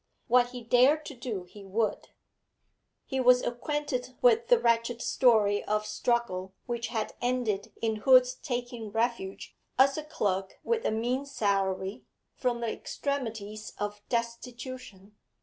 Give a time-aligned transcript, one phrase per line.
[0.27, 2.07] What he dared to do, he would.
[3.05, 8.89] He was acquainted with the wretched story of struggle which had ended in Hood's taking
[8.91, 12.03] refuge, as a clerk with a mean salary,
[12.35, 15.17] from the extremities of destitution.